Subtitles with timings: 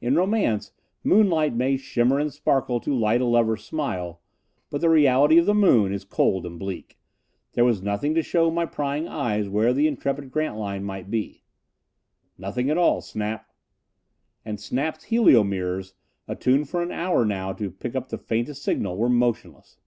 [0.00, 0.70] In romance,
[1.02, 4.20] moonlight may shimmer and sparkle to light a lover's smile;
[4.70, 6.96] but the reality of the moon is cold and bleak.
[7.54, 11.42] There was nothing to show my prying eyes where the intrepid Grantline might be.
[12.38, 13.52] "Nothing at all, Snap."
[14.44, 15.94] And Snap's helio mirrors,
[16.28, 19.80] attuned for an hour now to pick up the faintest signal, were motionless.